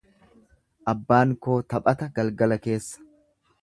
Abbaan 0.93 1.35
koo 1.47 1.59
taphata 1.75 2.11
galgala 2.19 2.63
keessa. 2.69 3.11